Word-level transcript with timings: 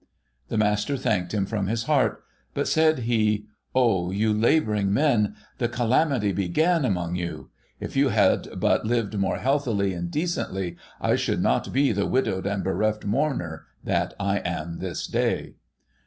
The 0.47 0.57
Master 0.57 0.97
thanked 0.97 1.31
him 1.31 1.45
from 1.45 1.67
his 1.67 1.83
heart, 1.83 2.23
but, 2.55 2.67
said 2.67 3.01
he,' 3.01 3.45
O 3.85 4.09
you 4.09 4.33
labouring 4.33 4.91
men! 4.91 5.35
The 5.59 5.69
calamity 5.69 6.31
began 6.31 6.85
among 6.85 7.17
you. 7.17 7.51
If 7.79 7.95
you 7.95 8.09
had 8.09 8.47
but 8.59 8.83
lived 8.83 9.15
more 9.15 9.37
healthily 9.37 9.93
and 9.93 10.09
decently, 10.09 10.75
I 10.99 11.15
should 11.17 11.39
not 11.43 11.71
be 11.71 11.91
the 11.91 12.07
widowed 12.07 12.47
and 12.47 12.63
bereft 12.63 13.05
mourner 13.05 13.65
that 13.83 14.15
I 14.19 14.39
am 14.39 14.79
this 14.79 15.05
day.' 15.05 15.53